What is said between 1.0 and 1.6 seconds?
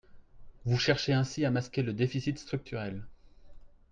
ainsi à